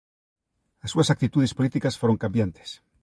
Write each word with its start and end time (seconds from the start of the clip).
As 0.85 0.91
súas 0.93 1.11
actitudes 1.15 1.55
políticas 1.57 1.97
foron 2.01 2.21
cambiantes. 2.23 2.69